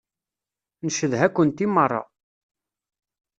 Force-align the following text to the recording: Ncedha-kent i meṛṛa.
Ncedha-kent 0.85 1.63
i 1.65 1.67
meṛṛa. 1.67 2.01